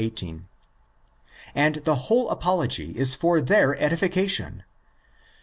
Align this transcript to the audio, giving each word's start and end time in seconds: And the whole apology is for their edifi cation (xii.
And 1.53 1.75
the 1.85 1.93
whole 2.07 2.31
apology 2.31 2.97
is 2.97 3.13
for 3.13 3.39
their 3.39 3.75
edifi 3.75 4.11
cation 4.11 4.55
(xii. 4.65 4.65